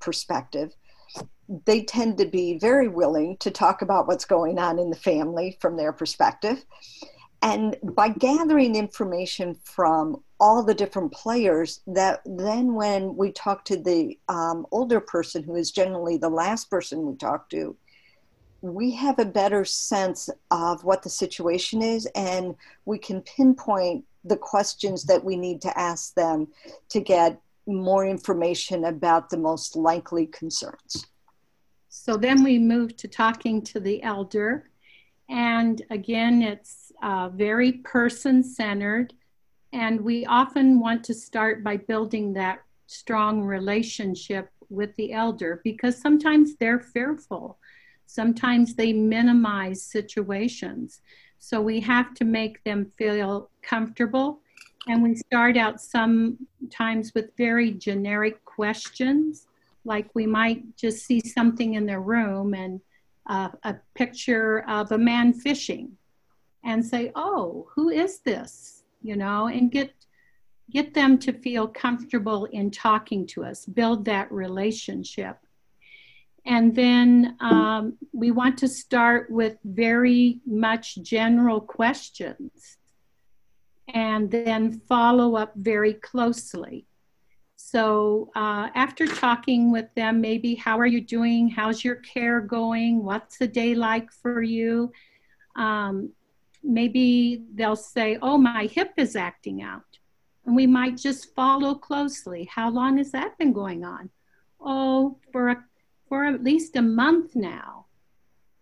[0.00, 0.74] perspective
[1.64, 5.56] they tend to be very willing to talk about what's going on in the family
[5.60, 6.64] from their perspective.
[7.42, 13.76] And by gathering information from all the different players, that then when we talk to
[13.76, 17.76] the um, older person, who is generally the last person we talk to,
[18.62, 24.36] we have a better sense of what the situation is, and we can pinpoint the
[24.36, 26.48] questions that we need to ask them
[26.88, 31.06] to get more information about the most likely concerns.
[31.88, 34.70] So then we move to talking to the elder.
[35.28, 39.12] And again, it's uh, very person centered.
[39.72, 46.00] And we often want to start by building that strong relationship with the elder because
[46.00, 47.58] sometimes they're fearful.
[48.06, 51.00] Sometimes they minimize situations.
[51.38, 54.40] So we have to make them feel comfortable.
[54.88, 59.46] And we start out sometimes with very generic questions
[59.84, 62.80] like we might just see something in their room and
[63.28, 65.96] uh, a picture of a man fishing
[66.66, 69.94] and say, "Oh, who is this?" You know, and get
[70.70, 75.38] get them to feel comfortable in talking to us, build that relationship.
[76.44, 82.78] And then um, we want to start with very much general questions
[83.92, 86.86] and then follow up very closely.
[87.56, 91.48] So uh, after talking with them, maybe how are you doing?
[91.48, 93.04] How's your care going?
[93.04, 94.92] What's the day like for you?
[95.56, 96.12] Um,
[96.66, 99.82] maybe they'll say, oh, my hip is acting out.
[100.44, 102.48] And we might just follow closely.
[102.52, 104.10] How long has that been going on?
[104.60, 105.64] Oh, for, a,
[106.08, 107.86] for at least a month now.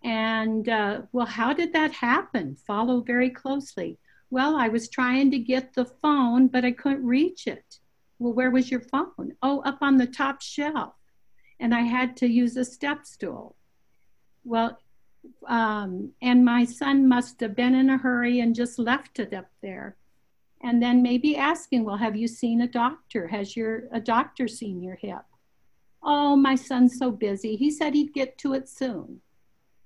[0.02, 2.56] And uh, well, how did that happen?
[2.66, 3.98] Follow very closely.
[4.30, 7.78] Well, I was trying to get the phone, but I couldn't reach it.
[8.18, 9.32] Well, where was your phone?
[9.42, 10.94] Oh, up on the top shelf.
[11.60, 13.56] And I had to use a step stool.
[14.44, 14.78] Well,
[15.46, 19.50] um, and my son must have been in a hurry and just left it up
[19.62, 19.96] there
[20.64, 23.28] and then maybe asking, well, have you seen a doctor?
[23.28, 25.22] Has your a doctor seen your hip?
[26.02, 27.54] Oh, my son's so busy.
[27.54, 29.20] He said he'd get to it soon.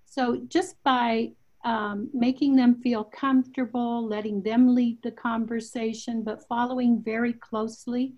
[0.06, 1.32] So just by
[1.64, 8.14] um, making them feel comfortable, letting them lead the conversation, but following very closely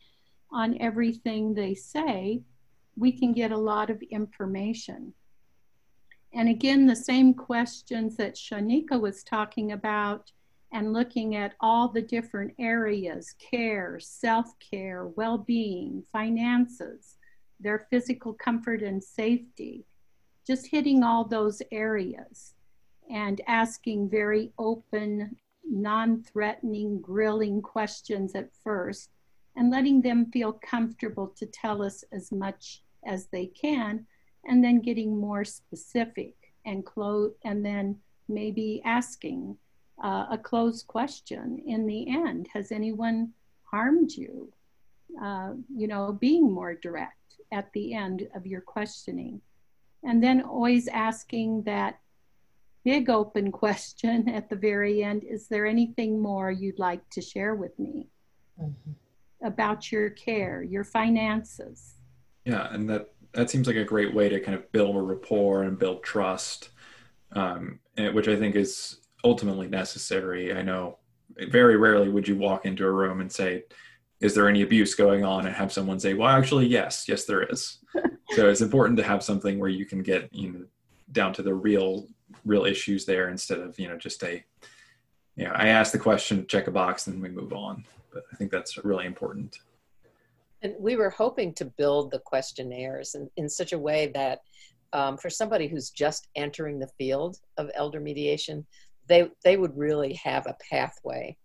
[0.53, 2.43] on everything they say,
[2.95, 5.15] we can get a lot of information.
[6.33, 10.31] And again, the same questions that Shanika was talking about
[10.73, 17.17] and looking at all the different areas care, self care, well being, finances,
[17.59, 19.85] their physical comfort and safety,
[20.47, 22.55] just hitting all those areas
[23.11, 29.11] and asking very open, non threatening, grilling questions at first
[29.57, 34.07] and letting them feel comfortable to tell us as much as they can
[34.47, 36.35] and then getting more specific
[36.67, 37.97] and close and then
[38.29, 39.57] maybe asking
[40.03, 42.49] uh, a closed question in the end.
[42.53, 44.53] Has anyone harmed you?
[45.21, 47.17] Uh, you know, being more direct
[47.53, 49.41] at the end of your questioning.
[50.05, 51.99] And then always asking that
[52.85, 57.55] big open question at the very end Is there anything more you'd like to share
[57.55, 58.09] with me
[58.61, 58.93] mm-hmm.
[59.47, 61.97] about your care, your finances?
[62.45, 65.63] Yeah, and that, that seems like a great way to kind of build a rapport
[65.63, 66.71] and build trust,
[67.33, 67.79] um,
[68.13, 70.55] which I think is ultimately necessary.
[70.55, 70.99] I know
[71.49, 73.65] very rarely would you walk into a room and say,
[74.21, 75.47] is there any abuse going on?
[75.47, 77.79] and have someone say well actually yes yes there is.
[78.33, 80.65] So it's important to have something where you can get you know
[81.11, 82.07] down to the real
[82.45, 84.45] real issues there instead of you know just a
[85.35, 87.85] you know i ask the question check a box and we move on.
[88.13, 89.59] But i think that's really important
[90.63, 94.41] and we were hoping to build the questionnaires in, in such a way that
[94.93, 98.67] um, for somebody who's just entering the field of elder mediation
[99.11, 101.37] they they would really have a pathway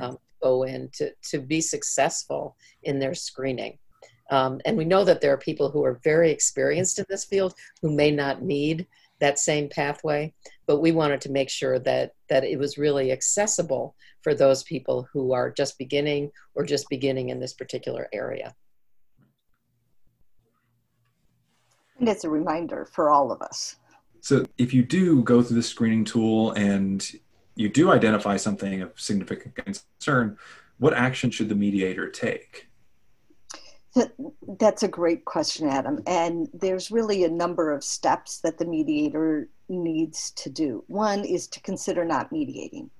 [0.00, 3.78] um, go in to to be successful in their screening.
[4.30, 7.54] Um, and we know that there are people who are very experienced in this field
[7.80, 8.86] who may not need
[9.20, 10.32] that same pathway,
[10.66, 13.94] but we wanted to make sure that that it was really accessible
[14.28, 18.54] for those people who are just beginning or just beginning in this particular area.
[21.98, 23.76] And it's a reminder for all of us
[24.20, 27.06] so if you do go through the screening tool and
[27.56, 30.36] you do identify something of significant concern,
[30.78, 32.68] what action should the mediator take?
[34.60, 36.02] That's a great question, Adam.
[36.06, 40.84] And there's really a number of steps that the mediator needs to do.
[40.86, 42.90] One is to consider not mediating.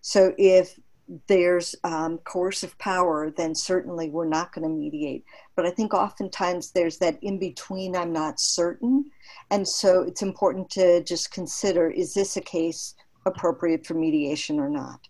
[0.00, 0.78] So if
[1.26, 5.24] there's um, coercive power, then certainly we're not going to mediate.
[5.54, 9.04] But I think oftentimes there's that in between, I'm not certain.
[9.50, 12.94] And so it's important to just consider is this a case
[13.26, 15.00] appropriate for mediation or not?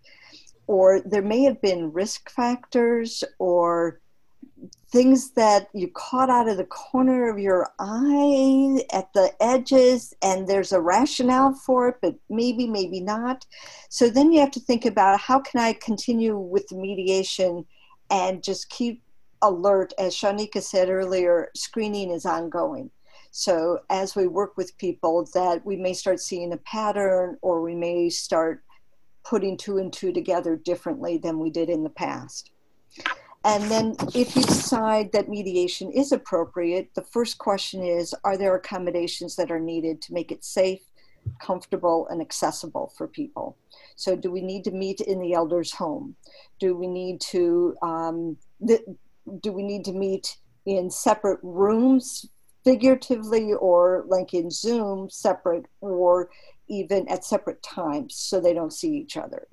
[0.67, 4.01] Or there may have been risk factors or
[4.95, 10.47] things that you caught out of the corner of your eye at the edges and
[10.47, 13.45] there's a rationale for it but maybe maybe not.
[13.89, 17.67] So then you have to think about how can i continue with the mediation
[18.09, 19.03] and just keep
[19.43, 22.89] alert as shanika said earlier screening is ongoing.
[23.33, 27.75] So as we work with people that we may start seeing a pattern or we
[27.75, 28.63] may start
[29.25, 32.53] putting two and two together differently than we did in the past
[33.45, 38.55] and then, if you decide that mediation is appropriate, the first question is Are there
[38.55, 40.81] accommodations that are needed to make it safe,
[41.41, 43.57] comfortable, and accessible for people?
[43.97, 46.17] So, do we need to meet in the elder's home?
[46.59, 48.37] Do we need to um,
[48.67, 48.85] th-
[49.41, 50.37] do we need to meet
[50.67, 52.27] in separate rooms
[52.65, 56.31] figuratively or like in Zoom, separate, or
[56.69, 59.47] even at separate times so they don't see each other.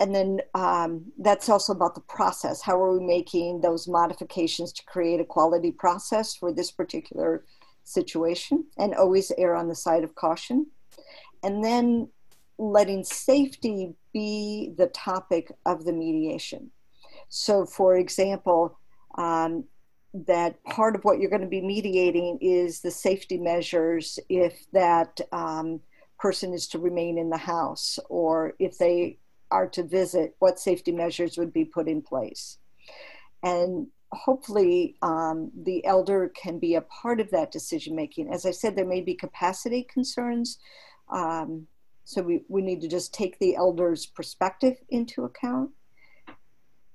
[0.00, 2.62] And then um, that's also about the process.
[2.62, 7.44] How are we making those modifications to create a quality process for this particular
[7.84, 8.64] situation?
[8.78, 10.68] And always err on the side of caution.
[11.42, 12.08] And then
[12.56, 16.70] letting safety be the topic of the mediation.
[17.28, 18.78] So, for example,
[19.18, 19.64] um,
[20.14, 25.20] that part of what you're going to be mediating is the safety measures if that
[25.30, 25.80] um,
[26.18, 29.18] person is to remain in the house or if they
[29.50, 32.58] are to visit, what safety measures would be put in place.
[33.42, 38.32] And hopefully, um, the elder can be a part of that decision making.
[38.32, 40.58] As I said, there may be capacity concerns.
[41.08, 41.66] Um,
[42.04, 45.70] so we, we need to just take the elder's perspective into account.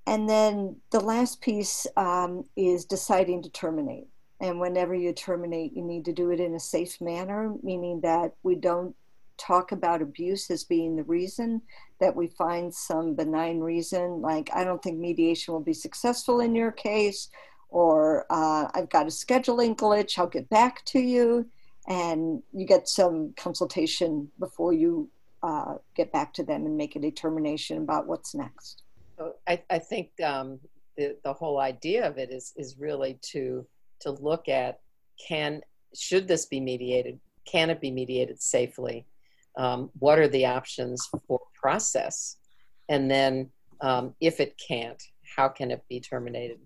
[0.08, 4.08] And then the last piece um, is deciding to terminate.
[4.42, 8.36] And whenever you terminate, you need to do it in a safe manner, meaning that
[8.44, 8.96] we don't
[9.38, 11.62] talk about abuse as being the reason,
[12.00, 16.56] that we find some benign reason, like, I don't think mediation will be successful in
[16.56, 17.30] your case,
[17.70, 21.48] or uh, I've got a scheduling glitch, I'll get back to you.
[21.88, 25.08] And you get some consultation before you
[25.44, 28.82] uh, get back to them and make a determination about what's next.
[29.48, 30.60] I, I think um,
[30.98, 33.68] the, the whole idea of it is, is really to,
[34.00, 34.80] to look at
[35.28, 35.62] can,
[35.94, 37.20] should this be mediated?
[37.46, 39.06] Can it be mediated safely?
[39.58, 42.38] Um, what are the options for process?
[42.90, 43.50] And then
[43.82, 45.02] um, if it can't,
[45.36, 46.60] how can it be terminated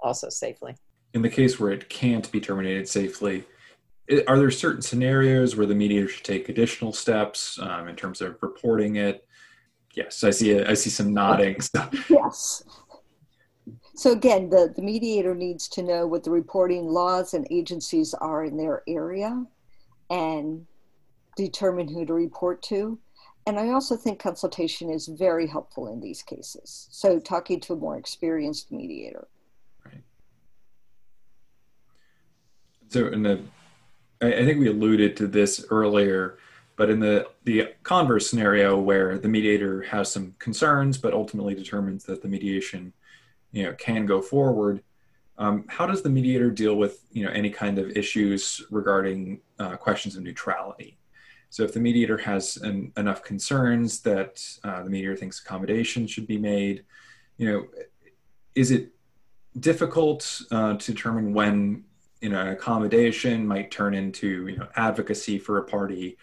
[0.00, 0.74] also safely?
[1.14, 3.44] In the case where it can't be terminated safely,
[4.28, 8.36] are there certain scenarios where the mediator should take additional steps um, in terms of
[8.40, 9.26] reporting it
[9.96, 10.52] Yes, I see.
[10.52, 11.60] A, I see some nodding.
[11.60, 11.88] So.
[12.08, 12.62] yes.
[13.94, 18.44] So again, the, the mediator needs to know what the reporting laws and agencies are
[18.44, 19.44] in their area
[20.10, 20.66] and
[21.36, 22.98] determine who to report to.
[23.46, 26.88] And I also think consultation is very helpful in these cases.
[26.90, 29.28] So talking to a more experienced mediator.
[29.84, 30.02] Right.
[32.88, 33.40] So in the,
[34.20, 36.38] I, think we alluded to this earlier
[36.76, 42.04] but in the, the converse scenario where the mediator has some concerns, but ultimately determines
[42.04, 42.92] that the mediation
[43.52, 44.82] you know, can go forward,
[45.38, 49.76] um, how does the mediator deal with you know, any kind of issues regarding uh,
[49.76, 50.98] questions of neutrality?
[51.50, 56.26] So if the mediator has an, enough concerns that uh, the mediator thinks accommodation should
[56.26, 56.84] be made,
[57.38, 57.66] you know,
[58.54, 58.92] is it
[59.58, 61.84] difficult uh, to determine when
[62.20, 66.16] you know an accommodation might turn into you know advocacy for a party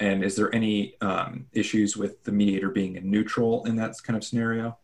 [0.00, 4.16] and is there any um, issues with the mediator being a neutral in that kind
[4.16, 4.76] of scenario?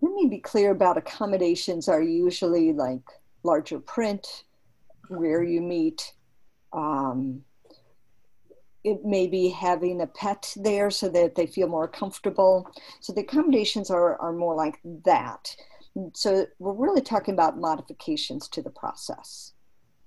[0.00, 3.02] Let me be clear about accommodations are usually like
[3.42, 4.44] larger print,
[5.08, 6.12] where you meet.
[6.72, 7.42] Um,
[8.84, 12.68] it may be having a pet there so that they feel more comfortable.
[13.00, 15.54] So the accommodations are, are more like that.
[16.14, 19.52] So we're really talking about modifications to the process.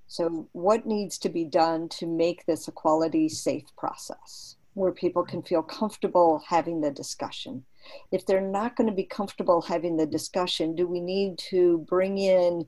[0.08, 5.24] So, what needs to be done to make this a quality safe process where people
[5.24, 7.66] can feel comfortable having the discussion?
[8.12, 12.18] If they're not going to be comfortable having the discussion, do we need to bring
[12.18, 12.68] in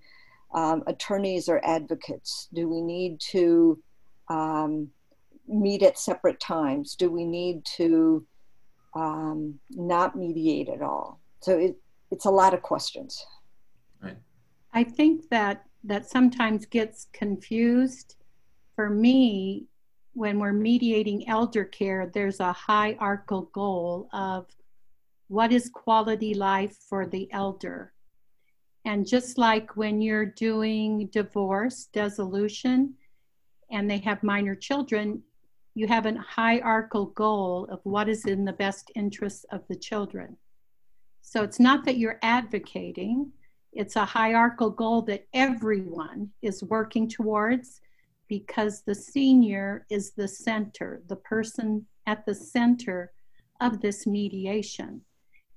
[0.54, 2.48] um, attorneys or advocates?
[2.54, 3.80] Do we need to
[4.30, 4.90] um,
[5.48, 6.96] meet at separate times?
[6.96, 8.26] Do we need to
[8.94, 11.20] um, not mediate at all?
[11.42, 11.78] So, it,
[12.12, 13.26] it's a lot of questions.
[14.02, 14.18] Right.
[14.74, 18.16] I think that that sometimes gets confused.
[18.76, 19.68] For me,
[20.14, 24.48] when we're mediating elder care, there's a hierarchical goal of
[25.28, 27.94] what is quality life for the elder.
[28.86, 32.94] And just like when you're doing divorce, dissolution,
[33.70, 35.22] and they have minor children,
[35.78, 40.36] you have a hierarchical goal of what is in the best interests of the children.
[41.22, 43.32] So it's not that you're advocating,
[43.74, 47.80] it's a hierarchical goal that everyone is working towards
[48.28, 53.12] because the senior is the center, the person at the center
[53.62, 55.02] of this mediation.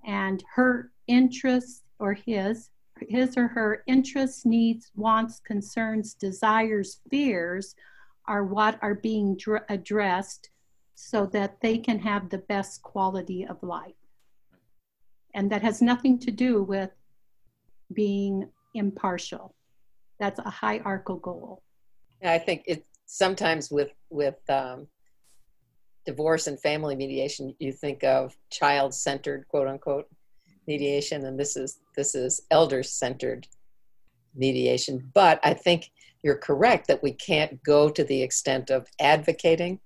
[0.05, 2.68] And her interests or his,
[3.09, 7.75] his or her interests, needs, wants, concerns, desires, fears
[8.27, 10.51] are what are being dr- addressed
[10.95, 13.95] so that they can have the best quality of life.
[15.35, 16.91] And that has nothing to do with
[17.93, 19.55] being impartial.
[20.18, 21.62] That's a hierarchical goal.
[22.23, 24.87] I think it sometimes with with um,
[26.05, 30.07] divorce and family mediation, you think of child-centered, quote unquote,
[30.66, 33.47] mediation, and this is this is elder-centered
[34.35, 35.11] mediation.
[35.14, 35.91] But I think
[36.23, 39.81] you're correct that we can't go to the extent of advocating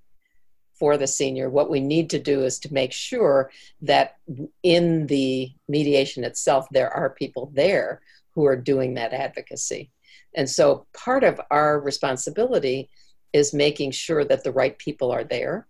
[0.78, 1.48] for the senior.
[1.48, 3.50] What we need to do is to make sure
[3.82, 4.16] that
[4.62, 8.00] in the mediation itself, there are people there
[8.34, 9.90] who are doing that advocacy.
[10.34, 12.90] And so part of our responsibility
[13.32, 15.66] is making sure that the right people are there.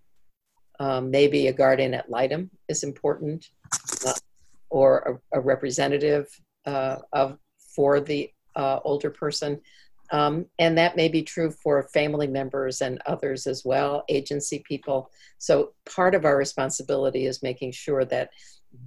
[0.81, 3.49] Um, maybe a guardian ad litem is important,
[4.07, 4.13] uh,
[4.71, 6.27] or a, a representative
[6.67, 7.39] uh, of
[7.77, 9.61] for the uh, older person.
[10.11, 15.11] Um, and that may be true for family members and others as well, agency people.
[15.39, 18.31] So part of our responsibility is making sure that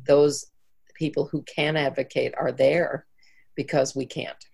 [0.06, 0.46] those
[0.94, 3.06] people who can advocate are there
[3.56, 4.46] because we can't.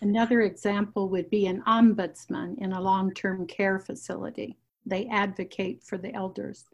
[0.00, 4.56] Another example would be an ombudsman in a long term care facility.
[4.86, 6.64] They advocate for the elders.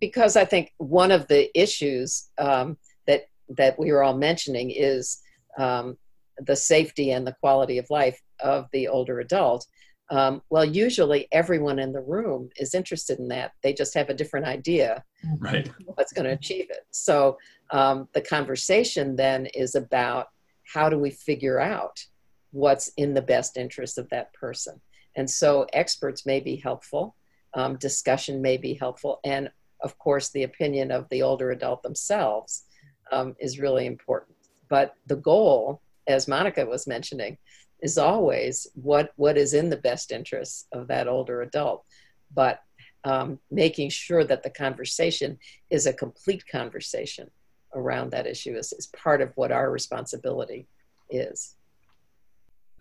[0.00, 5.20] Because I think one of the issues um, that that we were all mentioning is
[5.56, 5.96] um,
[6.38, 9.66] the safety and the quality of life of the older adult.
[10.10, 13.52] Um, well, usually everyone in the room is interested in that.
[13.62, 15.04] They just have a different idea
[15.38, 15.70] right.
[15.94, 16.86] what's going to achieve it.
[16.90, 17.38] So
[17.70, 20.28] um, the conversation then is about
[20.64, 22.04] how do we figure out
[22.50, 24.80] what's in the best interest of that person.
[25.16, 27.16] And so experts may be helpful,
[27.54, 29.50] um, discussion may be helpful, and
[29.82, 32.64] of course, the opinion of the older adult themselves
[33.10, 34.36] um, is really important.
[34.68, 37.38] But the goal as Monica was mentioning,
[37.82, 41.84] is always what what is in the best interests of that older adult,
[42.32, 42.60] but
[43.04, 45.38] um, making sure that the conversation
[45.70, 47.30] is a complete conversation
[47.74, 50.68] around that issue is, is part of what our responsibility
[51.10, 51.56] is.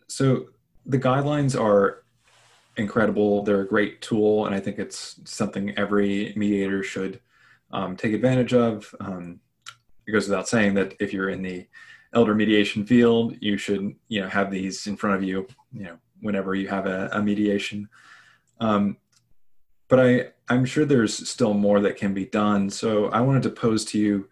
[0.08, 0.48] So
[0.86, 2.04] the guidelines are
[2.78, 3.44] incredible.
[3.44, 7.20] They're a great tool, and I think it's something every mediator should
[7.72, 8.94] um, take advantage of.
[9.00, 9.40] Um,
[10.08, 11.66] it goes without saying that if you're in the
[12.14, 15.98] elder mediation field, you should you know have these in front of you, you know,
[16.22, 17.88] whenever you have a, a mediation.
[18.60, 18.98] Um,
[19.88, 22.70] but I I'm sure there's still more that can be done.
[22.70, 24.30] So I wanted to pose to you,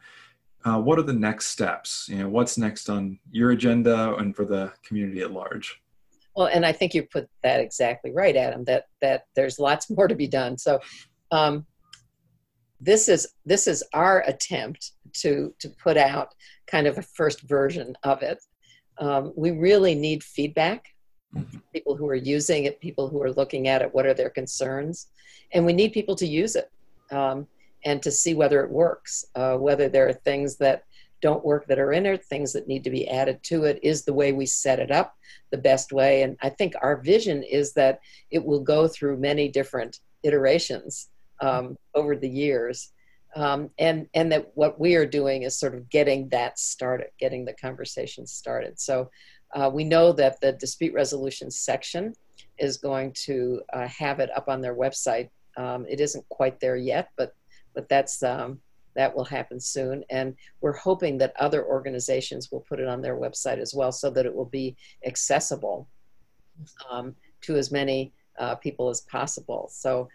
[0.65, 2.07] uh, what are the next steps?
[2.09, 5.81] You know, what's next on your agenda and for the community at large?
[6.35, 8.63] Well, and I think you put that exactly right, Adam.
[8.65, 10.57] That that there's lots more to be done.
[10.57, 10.79] So.
[11.31, 11.65] Um,
[12.81, 16.33] this is this is our attempt to to put out
[16.67, 18.39] kind of a first version of it.
[18.99, 20.87] Um, we really need feedback.
[21.35, 21.59] Mm-hmm.
[21.73, 25.07] People who are using it, people who are looking at it, what are their concerns,
[25.53, 26.71] and we need people to use it
[27.11, 27.47] um,
[27.85, 29.25] and to see whether it works.
[29.35, 30.83] Uh, whether there are things that
[31.21, 33.79] don't work that are in it, things that need to be added to it.
[33.83, 35.15] Is the way we set it up
[35.51, 36.23] the best way?
[36.23, 37.99] And I think our vision is that
[38.31, 41.09] it will go through many different iterations
[41.41, 42.91] um, over the years.
[43.35, 47.45] Um, and and that what we are doing is sort of getting that started, getting
[47.45, 48.79] the conversation started.
[48.79, 49.11] So
[49.53, 52.13] uh, we know that the dispute resolution section
[52.57, 55.29] is going to uh, have it up on their website.
[55.57, 57.35] Um, it isn't quite there yet, but
[57.75, 58.59] but that's um,
[58.95, 60.03] that will happen soon.
[60.09, 64.09] And we're hoping that other organizations will put it on their website as well, so
[64.09, 64.75] that it will be
[65.05, 65.87] accessible
[66.89, 69.69] um, to as many uh, people as possible.
[69.71, 70.09] So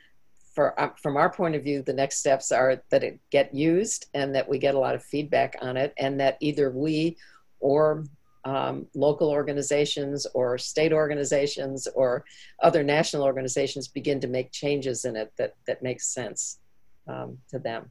[0.55, 4.07] for uh, from our point of view, the next steps are that it get used
[4.15, 7.17] and that we get a lot of feedback on it, and that either we
[7.61, 8.05] or
[8.45, 12.25] um, local organizations or state organizations or
[12.63, 16.59] other national organizations begin to make changes in it that that makes sense
[17.09, 17.91] um, to them.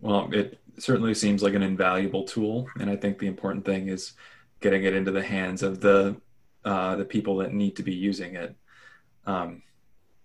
[0.00, 4.12] Well, it certainly seems like an invaluable tool, and I think the important thing is
[4.60, 6.16] getting it into the hands of the
[6.64, 8.54] uh, the people that need to be using it.
[9.26, 9.62] Um,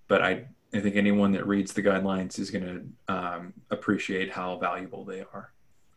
[0.08, 2.66] but I I think anyone that reads the guidelines is going
[3.08, 5.52] to um, appreciate how valuable they are.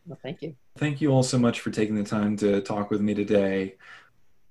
[0.05, 0.55] Well, thank you.
[0.77, 3.75] Thank you all so much for taking the time to talk with me today.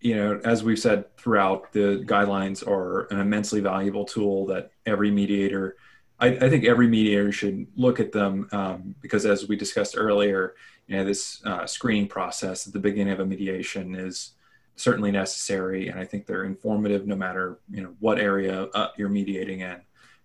[0.01, 5.11] You know, as we've said throughout, the guidelines are an immensely valuable tool that every
[5.11, 5.77] mediator,
[6.19, 10.55] I, I think every mediator should look at them um, because, as we discussed earlier,
[10.87, 14.33] you know, this uh, screening process at the beginning of a mediation is
[14.77, 19.11] certainly necessary, and I think they're informative no matter you know what area uh, you're
[19.11, 19.77] mediating in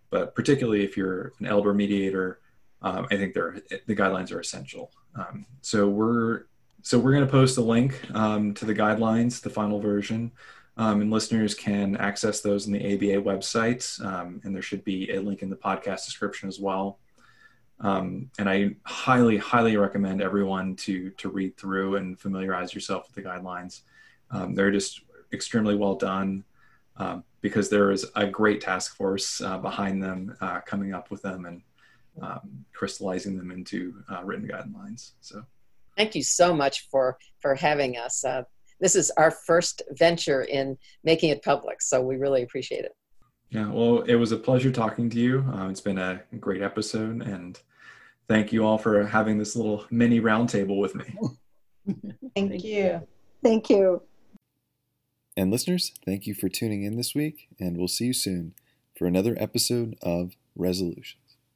[0.09, 2.39] but particularly if you're an elder mediator,
[2.81, 4.91] um, I think the guidelines are essential.
[5.15, 6.43] Um, so we're
[6.81, 10.31] so we're going to post a link um, to the guidelines, the final version,
[10.77, 15.09] um, and listeners can access those in the ABA website, um, and there should be
[15.11, 16.99] a link in the podcast description as well.
[17.79, 23.15] Um, and I highly, highly recommend everyone to to read through and familiarize yourself with
[23.15, 23.81] the guidelines.
[24.55, 25.01] they're just
[25.33, 26.43] extremely well done
[26.97, 31.21] um, because there is a great task force uh, behind them uh, coming up with
[31.21, 31.61] them and
[32.19, 35.11] um, crystallizing them into uh, written guidelines.
[35.21, 35.43] So,
[35.95, 38.25] thank you so much for for having us.
[38.25, 38.45] Uh,
[38.79, 41.83] this is our first venture in making it public.
[41.83, 42.95] So we really appreciate it.
[43.51, 45.45] Yeah, well, it was a pleasure talking to you.
[45.53, 47.61] Uh, it's been a great episode, and
[48.27, 51.05] thank you all for having this little mini roundtable with me.
[52.35, 53.07] Thank, Thank you.
[53.43, 54.01] Thank you.
[55.37, 58.53] And listeners, thank you for tuning in this week, and we'll see you soon
[58.97, 61.19] for another episode of Resolution.